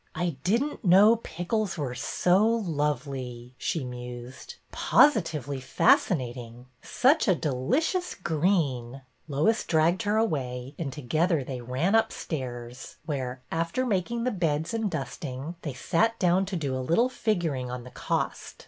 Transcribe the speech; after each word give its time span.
''I 0.15 0.35
didn't 0.43 0.83
know 0.83 1.17
pickles 1.17 1.77
were 1.77 1.93
so 1.93 2.43
lovely!" 2.43 3.53
she 3.59 3.83
mused.'' 3.83 4.55
Positively 4.71 5.59
fascinating 5.61 6.55
1 6.55 6.65
Such 6.81 7.27
a 7.27 7.35
deli 7.35 7.79
cious 7.81 8.15
green 8.15 8.93
1" 9.01 9.03
Lois 9.27 9.63
dragged 9.63 10.01
her 10.01 10.17
away, 10.17 10.73
and 10.79 10.91
together 10.91 11.43
they 11.43 11.61
ran 11.61 11.93
upstairs, 11.93 12.95
where, 13.05 13.43
after 13.51 13.85
making 13.85 14.23
the 14.23 14.31
beds 14.31 14.73
and 14.73 14.89
dust 14.89 15.23
ing, 15.23 15.53
they 15.61 15.75
sat 15.75 16.17
down 16.17 16.47
to 16.47 16.55
do 16.55 16.75
a 16.75 16.79
little 16.81 17.07
figuring 17.07 17.69
on 17.69 17.83
the 17.83 17.91
cost. 17.91 18.55